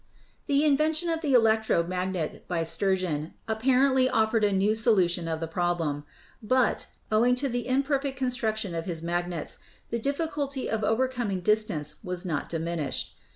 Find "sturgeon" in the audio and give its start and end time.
2.63-3.35